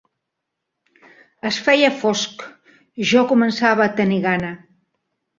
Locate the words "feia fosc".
1.67-2.41